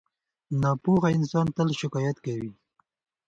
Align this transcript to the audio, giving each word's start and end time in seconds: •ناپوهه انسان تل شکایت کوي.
•ناپوهه 0.61 1.09
انسان 1.17 1.47
تل 1.55 1.69
شکایت 1.81 2.17
کوي. 2.25 2.51